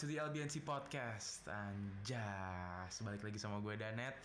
[0.00, 1.44] to the LBNC Podcast.
[1.44, 4.16] Anjas Balik lagi sama gue Danet.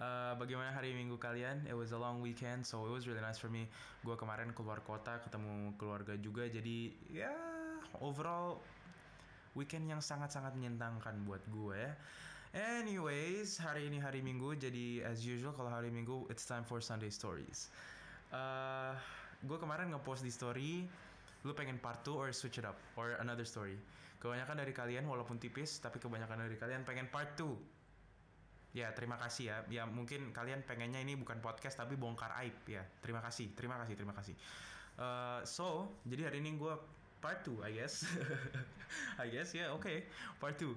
[0.00, 1.60] Uh, Bagaimana hari minggu kalian?
[1.68, 3.68] It was a long weekend So it was really nice for me.
[4.00, 8.64] Gue kemarin keluar kota Ketemu keluarga juga Jadi ya yeah, Overall
[9.52, 11.84] Weekend yang sangat-sangat menyenangkan buat gue.
[12.56, 17.12] Anyways Hari ini hari minggu Jadi as usual Kalau hari minggu It's time for Sunday
[17.12, 17.68] Stories.
[18.32, 18.96] Uh,
[19.44, 20.88] Gue kemarin ngepost di story
[21.44, 23.76] lu pengen part 2 or switch it up or another story.
[24.20, 29.44] Kebanyakan dari kalian walaupun tipis tapi kebanyakan dari kalian pengen part 2 ya terima kasih
[29.48, 29.56] ya.
[29.72, 32.84] Ya mungkin kalian pengennya ini bukan podcast tapi bongkar aib ya.
[33.00, 34.36] Terima kasih terima kasih terima kasih.
[35.00, 36.74] Uh, so jadi hari ini gue
[37.24, 38.04] part 2 I guess.
[39.22, 39.88] I guess ya yeah, oke.
[39.88, 40.04] Okay.
[40.36, 40.68] part 2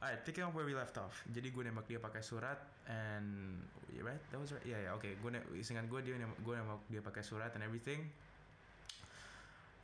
[0.00, 1.12] alright picking up where we left off.
[1.28, 2.56] Jadi gue nembak dia pakai surat
[2.88, 3.60] and
[3.92, 4.22] yeah, right?
[4.32, 4.64] That was right?
[4.64, 5.20] Yeah, yeah, oke okay.
[5.20, 5.30] gue
[5.60, 8.08] ingat gue dia gue nembak dia pakai surat and everything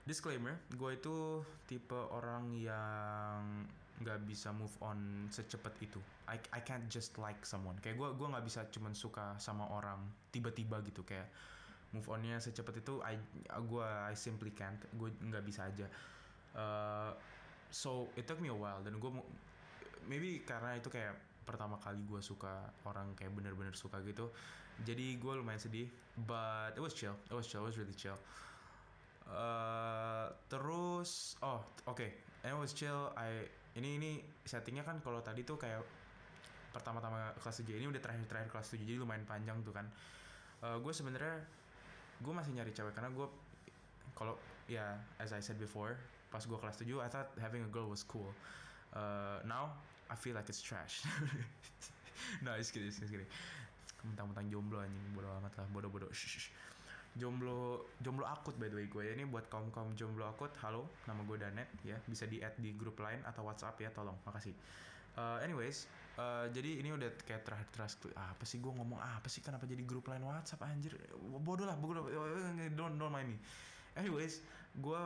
[0.02, 3.66] disclaimer, gue itu tipe orang yang
[4.02, 6.02] nggak bisa move on secepat itu.
[6.26, 7.78] I I can't just like someone.
[7.78, 10.02] Kayak gue gue nggak bisa cuman suka sama orang
[10.34, 11.30] tiba-tiba gitu kayak
[11.94, 12.98] move onnya secepat itu.
[13.06, 13.14] I
[13.46, 14.78] gue I simply can't.
[14.98, 15.86] Gue nggak bisa aja.
[16.52, 17.14] Uh,
[17.70, 19.10] so it took me a while dan gue
[20.10, 21.14] maybe karena itu kayak
[21.46, 24.34] pertama kali gue suka orang kayak bener-bener suka gitu.
[24.82, 25.86] Jadi gue lumayan sedih.
[26.12, 27.16] But it was chill.
[27.30, 27.64] It was chill.
[27.64, 28.18] It was really chill.
[29.28, 31.98] Uh, terus oh oke.
[31.98, 32.10] Okay.
[32.42, 33.14] and was chill.
[33.14, 33.46] I
[33.78, 34.10] ini ini
[34.42, 35.80] settingnya kan kalau tadi tuh kayak
[36.72, 39.86] pertama-tama kelas 7 ini udah terakhir-terakhir kelas 7 jadi lumayan panjang tuh kan.
[40.62, 41.42] Uh, gue sebenarnya
[42.22, 43.26] gue masih nyari cewek karena gue
[44.14, 44.38] kalau
[44.70, 45.98] ya as I said before
[46.30, 48.30] pas gue kelas 7 I thought having a girl was cool.
[48.92, 49.72] Uh, now
[50.10, 51.02] I feel like it's trash.
[52.44, 53.26] Nah it's kidding it's kidding
[54.02, 56.10] mentang-mentang jomblo anjing bodo amat lah bodoh bodoh
[57.12, 59.12] jomblo jomblo akut by the way gue ya.
[59.12, 60.52] Ini buat kaum kaum jomblo akut.
[60.64, 61.96] Halo nama gue Danet ya.
[62.08, 64.16] Bisa di add di grup lain atau WhatsApp ya tolong.
[64.24, 64.54] Makasih.
[65.12, 65.84] Uh, anyways
[66.16, 69.44] uh, jadi ini udah kayak terakhir terakhir ah, apa sih gue ngomong ah, apa sih
[69.44, 70.96] kenapa jadi grup lain WhatsApp anjir?
[71.20, 72.08] Bodoh lah bodoh
[72.72, 73.38] don't don't mind me.
[73.96, 74.40] Anyways
[74.72, 75.02] gue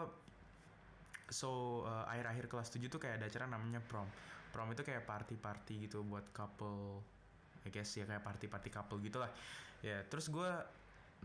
[1.27, 4.06] so uh, akhir-akhir kelas 7 tuh kayak ada acara namanya prom.
[4.55, 7.03] Prom itu kayak party-party gitu buat couple
[7.67, 9.31] I guess ya kayak party-party couple gitu lah.
[9.83, 10.50] Ya terus gue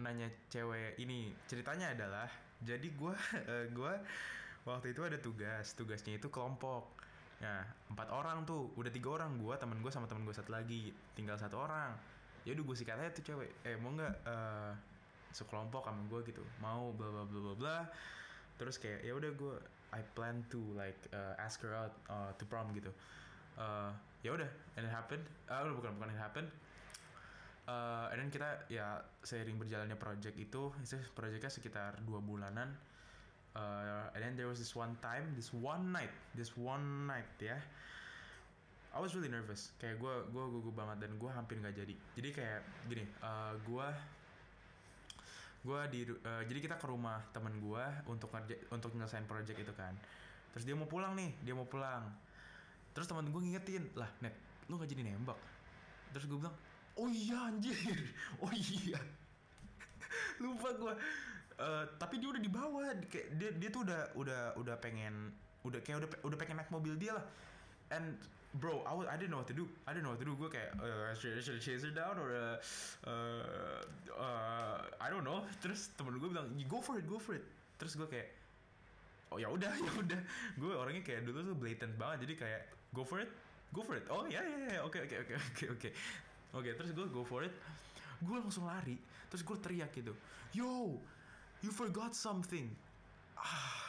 [0.02, 1.32] nanya cewek ini.
[1.46, 2.28] Ceritanya adalah
[2.62, 3.14] jadi gue
[3.52, 3.94] uh, gue
[4.66, 5.74] waktu itu ada tugas.
[5.78, 7.00] Tugasnya itu kelompok.
[7.42, 7.62] Nah
[7.94, 8.74] empat orang tuh.
[8.78, 10.92] Udah tiga orang gue temen gue sama temen gue satu lagi.
[11.14, 11.94] Tinggal satu orang.
[12.44, 13.50] Ya udah gue sikat aja tuh cewek.
[13.64, 14.74] Eh mau nggak uh,
[15.32, 16.44] sekelompok sama gue gitu.
[16.60, 17.78] Mau bla bla bla bla bla.
[18.58, 19.56] Terus kayak ya udah gue
[19.92, 22.90] I plan to like uh, ask her out uh, to prom gitu.
[23.56, 23.94] Uh,
[24.26, 24.50] ya udah.
[24.78, 25.26] And it happened.
[25.46, 26.50] Uh, bukan bukan it happened
[27.70, 32.74] uh, and then kita ya seiring berjalannya project itu itu projectnya sekitar dua bulanan.
[33.52, 37.60] Uh, and then there was this one time this one night this one night ya.
[38.92, 39.76] I was really nervous.
[39.80, 41.96] Kayak gue gue gugup banget dan gue hampir nggak jadi.
[42.16, 43.88] Jadi kayak gini uh, gue
[45.62, 49.74] gue di uh, jadi kita ke rumah temen gue untuk ngerja untuk nyelesain project itu
[49.76, 49.94] kan.
[50.56, 52.08] Terus dia mau pulang nih dia mau pulang.
[52.96, 54.36] Terus temen gue ngingetin lah net
[54.72, 55.40] lu nggak jadi nembak?
[56.16, 56.56] Terus gue bilang
[57.02, 57.74] oh iya anjir.
[58.46, 59.02] Oh iya.
[60.38, 60.94] Lupa gue
[61.62, 62.82] uh, tapi dia udah dibawa.
[63.10, 66.94] Kayak dia dia tuh udah udah udah pengen udah kayak udah udah pengen naik mobil
[66.98, 67.26] dia lah.
[67.92, 68.16] And
[68.56, 69.70] bro I, was, I didn't know what to do.
[69.86, 70.34] I didn't know what to do.
[70.38, 72.58] Gue kayak uh, should, I chase her down or uh,
[73.06, 73.82] uh,
[74.18, 75.46] uh, I don't know.
[75.62, 77.46] Terus temen gue bilang you go for it go for it.
[77.78, 78.30] Terus gue kayak
[79.32, 80.22] oh ya udah ya udah.
[80.58, 82.26] Gue orangnya kayak dulu tuh blatant banget.
[82.28, 83.30] Jadi kayak go for it
[83.72, 84.06] go for it.
[84.10, 84.80] Oh ya ya ya.
[84.84, 85.90] Oke oke oke oke oke
[86.52, 87.56] Oke, okay, terus gue go for it.
[88.20, 89.00] Gue langsung lari.
[89.32, 90.12] Terus gue teriak gitu.
[90.52, 91.00] Yo,
[91.64, 92.68] you forgot something.
[93.40, 93.88] Ah.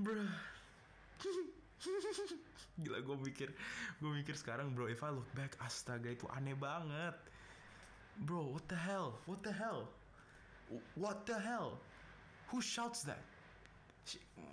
[0.00, 0.24] Bro.
[2.82, 3.52] Gila gue mikir.
[4.00, 7.12] Gue mikir sekarang bro, if I look back, astaga itu aneh banget.
[8.24, 9.20] Bro, what the hell?
[9.28, 9.92] What the hell?
[10.96, 11.76] What the hell?
[12.48, 13.20] Who shouts that?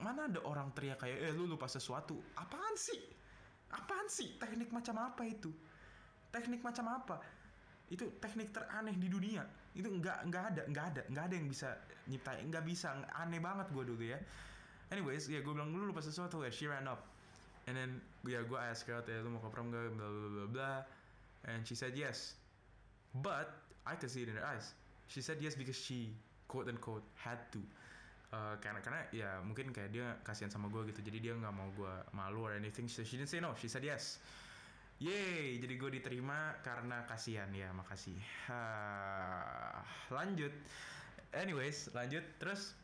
[0.04, 2.20] Mana ada orang teriak kayak, eh lu lupa sesuatu.
[2.36, 3.00] Apaan sih?
[3.72, 4.36] Apaan sih?
[4.36, 5.50] Teknik macam apa itu?
[6.30, 7.18] Teknik macam apa?
[7.90, 9.42] Itu teknik teraneh di dunia.
[9.74, 11.70] Itu nggak nggak ada nggak ada nggak ada yang bisa
[12.06, 12.46] nyiptain.
[12.50, 14.20] Nggak bisa aneh banget gue dulu ya.
[14.90, 16.50] Anyways ya gue bilang dulu lupa sesuatu ya?
[16.54, 17.06] She ran up.
[17.70, 17.92] And then
[18.26, 20.74] ya gue ask her ya lu mau ke prom gak bla bla bla bla.
[21.50, 22.38] And she said yes.
[23.14, 23.50] But
[23.86, 24.74] I could see it in her eyes.
[25.10, 26.14] She said yes because she
[26.46, 27.62] quote unquote had to.
[28.30, 31.02] Uh, karena karena ya mungkin kayak dia kasihan sama gue gitu.
[31.02, 32.86] Jadi dia nggak mau gue malu or anything.
[32.86, 33.58] So she didn't say no.
[33.58, 34.22] She said yes
[35.00, 38.20] Yeay, jadi gue diterima karena kasihan ya, makasih.
[38.52, 38.62] Ha,
[40.12, 40.52] lanjut.
[41.32, 42.28] Anyways, lanjut.
[42.36, 42.76] Terus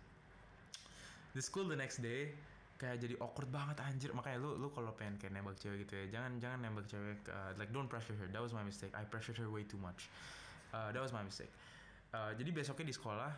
[1.35, 2.31] the school the next day,
[2.75, 6.19] kayak jadi awkward banget anjir makanya lu lu kalau pengen kayak nembak cewek gitu ya
[6.19, 9.39] jangan jangan nembak cewek uh, like don't pressure her that was my mistake I pressured
[9.39, 10.11] her way too much
[10.75, 11.51] uh, that was my mistake
[12.11, 13.31] uh, jadi besoknya di sekolah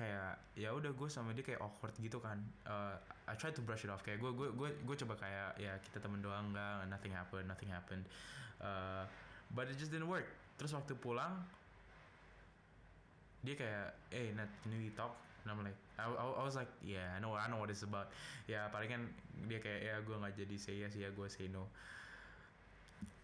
[0.00, 2.40] kayak ya udah gue sama dia kayak awkward gitu kan.
[2.64, 2.96] Uh,
[3.28, 4.00] I try to brush it off.
[4.00, 7.68] Kayak gue gue gue gue coba kayak ya kita temen doang enggak nothing happened nothing
[7.68, 8.08] happened.
[8.56, 9.04] Uh,
[9.52, 10.24] but it just didn't work.
[10.56, 11.36] Terus waktu pulang
[13.44, 15.12] dia kayak eh Nat can we talk?
[15.44, 17.84] And I'm like I, I, I was like yeah I know I know what it's
[17.84, 18.08] about.
[18.48, 19.02] Ya paling kan
[19.44, 21.68] dia kayak ya gue nggak jadi say yes ya gue say no.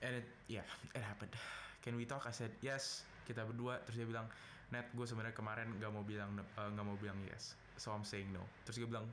[0.05, 1.33] And it yeah it happened.
[1.81, 2.29] Can we talk?
[2.29, 3.09] I said yes.
[3.25, 4.29] Kita berdua terus dia bilang
[4.75, 7.55] net gue sebenarnya kemarin nggak mau bilang eh, nggak mau bilang yes.
[7.79, 8.43] So I'm saying no.
[8.67, 9.07] Terus gue bilang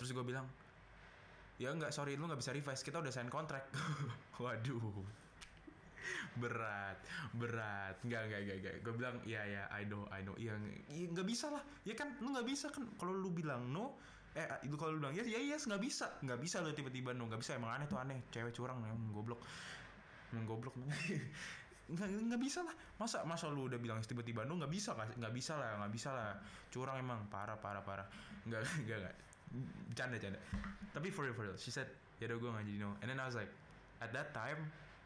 [0.00, 0.48] terus gue bilang
[1.60, 2.82] ya nggak sorry lu nggak bisa revise.
[2.82, 3.70] Kita udah sign kontrak
[4.42, 5.06] waduh.
[6.34, 6.98] Berat
[7.38, 7.96] berat.
[8.02, 8.74] Nggak nggak nggak nggak.
[8.82, 10.34] Gue bilang ya ya I know I know.
[10.34, 10.58] Iya
[10.90, 11.62] nggak bisa lah.
[11.86, 12.82] Ya kan lu nggak bisa kan.
[12.98, 13.94] Kalau lu bilang no
[14.32, 16.18] eh itu kalau lu bilang yes ya yes nggak bisa.
[16.26, 17.30] Nggak bisa lu tiba-tiba no.
[17.30, 18.18] Nggak bisa emang aneh tuh aneh.
[18.34, 19.38] Cewek curang emang goblok.
[20.34, 20.74] Emang goblok
[21.92, 22.74] nggak nggak bisa lah.
[22.96, 26.10] Masa masa lu udah bilang tiba-tiba no nggak bisa nggak nggak bisa lah nggak bisa
[26.12, 26.30] lah.
[26.72, 28.06] Curang emang parah parah parah.
[28.48, 29.16] Nggak nggak nggak.
[29.92, 30.40] Canda canda.
[30.96, 31.56] Tapi for real for real.
[31.60, 32.90] She said ya udah gue nggak jadi no.
[33.04, 33.50] And then I was like
[34.00, 34.58] at that time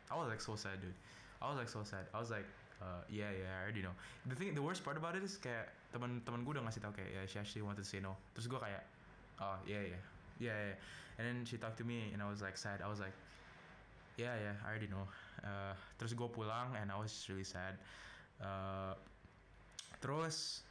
[0.08, 0.94] I was like so sad dude.
[1.42, 2.06] I was like so sad.
[2.14, 2.46] I was like
[2.78, 3.94] uh, yeah yeah I already know.
[4.30, 7.10] The thing the worst part about it is kayak teman-teman gue udah ngasih tau kayak
[7.10, 8.14] ya she actually wanted to say no.
[8.38, 8.86] Terus gue kayak
[9.42, 9.82] oh yeah.
[9.82, 9.98] Yeah
[10.38, 10.78] yeah yeah.
[11.16, 12.84] And then she talked to me and I was like sad.
[12.84, 13.16] I was like
[14.16, 15.04] yeah yeah I already know
[15.44, 17.76] uh, terus gue pulang and I was really sad.
[18.40, 18.94] Uh,
[20.00, 20.62] terus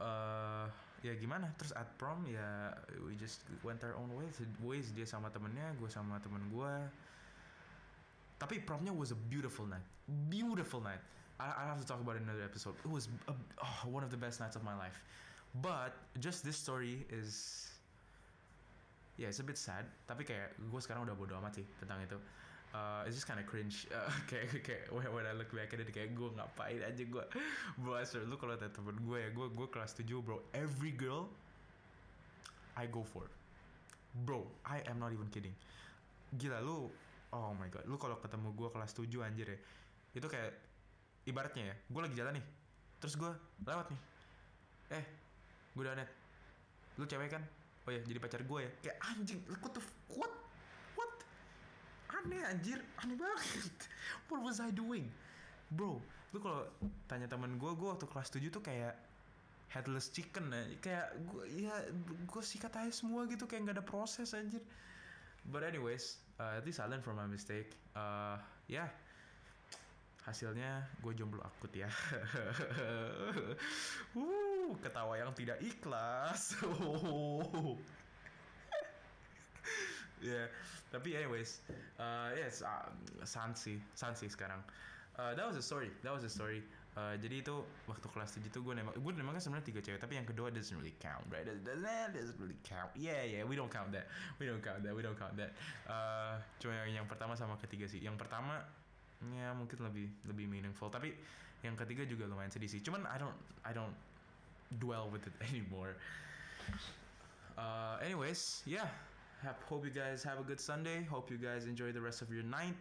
[0.00, 0.66] uh,
[1.00, 1.52] ya gimana?
[1.56, 2.74] Terus at prom ya
[3.04, 6.74] we just went our own ways ways dia sama temennya gue sama temen gue
[8.40, 9.84] tapi promnya was a beautiful night
[10.28, 11.00] beautiful night.
[11.38, 12.74] I, I have to talk about another episode.
[12.84, 15.00] It was a, oh, one of the best nights of my life.
[15.62, 17.66] But just this story is
[19.18, 19.84] ya yeah, it's a bit sad.
[20.06, 22.16] Tapi kayak gue sekarang udah bodo amat sih tentang itu
[22.74, 23.86] uh, it's just kind of cringe.
[23.94, 27.24] Uh, kayak kayak when, when I look back at it kayak gue ngapain aja gue
[28.08, 31.26] swear, lu kalau ada temen gue ya gue gue kelas 7 bro every girl
[32.78, 33.26] I go for.
[34.24, 35.54] Bro I am not even kidding.
[36.34, 36.86] Gila lu
[37.34, 39.58] oh my god lu kalau ketemu gue kelas 7 anjir ya
[40.10, 40.50] itu kayak
[41.30, 42.46] ibaratnya ya gue lagi jalan nih
[43.02, 43.30] terus gue
[43.66, 44.00] lewat nih.
[44.94, 45.04] Eh
[45.74, 46.10] gue udah net.
[46.98, 47.42] Lu cewek kan?
[47.86, 48.70] Oh ya jadi pacar gue ya.
[48.86, 49.74] Kayak anjing the what
[50.14, 50.32] what
[52.10, 52.78] aneh anjir.
[53.02, 53.78] Aneh banget.
[54.28, 55.06] What was I doing?
[55.70, 56.62] Bro lu kalau
[57.10, 58.94] tanya teman gue gue waktu kelas 7 tuh kayak
[59.70, 61.74] headless chicken ya kayak gue ya
[62.26, 64.62] gue sikat aja semua gitu kayak nggak ada proses anjir.
[65.46, 67.74] But anyways uh, at least I learned from my mistake.
[67.94, 68.38] Uh,
[68.70, 68.86] ya.
[68.86, 68.90] Yeah.
[70.20, 71.90] hasilnya gue jomblo akut ya.
[74.10, 76.58] Uh, ketawa yang tidak ikhlas
[80.22, 80.46] yeah.
[80.90, 81.62] tapi anyways
[82.00, 82.90] uh, yes uh,
[83.22, 84.60] sans sih sans sih sekarang.
[85.18, 86.62] Uh, that was a story that was a story.
[86.98, 87.54] Uh, jadi itu
[87.86, 90.74] waktu kelas 7 tuh gue nembak gue nembaknya sebenarnya tiga cewek tapi yang kedua doesn't
[90.74, 91.46] really count right?
[91.46, 92.90] That doesn't really count.
[92.98, 94.10] Yeah yeah we don't count that.
[94.42, 95.54] We don't count that we don't count that.
[95.86, 98.02] Uh, cuma yang, yang pertama sama ketiga sih.
[98.02, 98.66] Yang pertama
[99.22, 100.90] ya mungkin lebih lebih meaningful.
[100.90, 101.14] Tapi
[101.62, 102.82] yang ketiga juga lumayan sedih sih.
[102.82, 103.94] Cuman I don't I don't
[104.82, 105.94] dwell with it anymore.
[107.54, 108.90] Uh, anyways yeah
[109.68, 111.04] hope you guys have a good Sunday.
[111.08, 112.76] Hope you guys enjoy the rest of your night.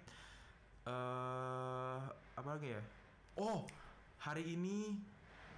[0.84, 2.00] Uh,
[2.36, 2.82] apa lagi ya?
[3.40, 3.64] Oh
[4.20, 5.00] hari ini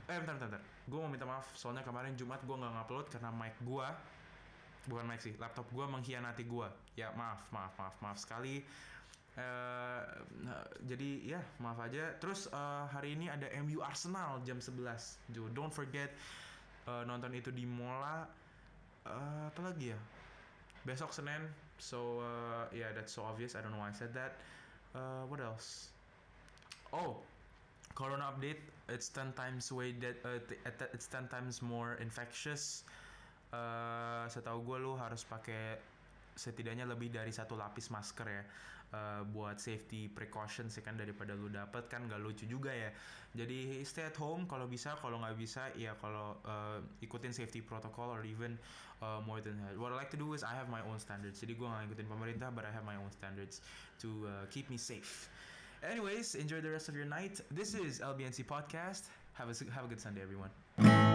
[0.06, 0.64] eh bentar bentar, bentar.
[0.86, 3.88] gue mau minta maaf soalnya kemarin Jumat gue nggak ngupload karena mic gue
[4.92, 6.68] bukan mic sih laptop gue mengkhianati gue
[7.00, 8.62] ya maaf maaf maaf maaf sekali.
[9.32, 10.04] Uh,
[10.86, 12.14] jadi ya maaf aja.
[12.22, 16.12] Terus uh, hari ini ada MU Arsenal jam 11 Jo don't forget
[16.86, 18.28] uh, nonton itu di Mola.
[19.02, 20.00] Uh, apa lagi ya
[20.86, 21.42] besok Senin.
[21.82, 23.58] So uh, yeah that's so obvious.
[23.58, 24.38] I don't know why I said that.
[24.94, 25.92] Uh, what else?
[26.94, 27.22] Oh
[27.94, 28.60] corona update.
[28.90, 30.42] It's 10 times way that uh,
[30.92, 32.84] it's 10 times more infectious.
[33.52, 35.76] Uh, setahu gue lu harus pakai
[36.36, 38.44] setidaknya lebih dari satu lapis masker ya
[38.94, 42.92] uh, buat safety precautions ya kan daripada lu dapet kan gak lucu juga ya
[43.32, 48.12] jadi stay at home kalau bisa kalau nggak bisa ya kalau uh, ikutin safety protocol
[48.12, 48.60] or even
[49.00, 51.40] uh, more than that what I like to do is I have my own standards
[51.40, 53.64] jadi gue nggak ikutin pemerintah but I have my own standards
[54.04, 55.32] to uh, keep me safe
[55.82, 57.42] Anyways, enjoy the rest of your night.
[57.50, 59.10] This is LBNC Podcast.
[59.34, 61.11] Have a, have a good Sunday, everyone.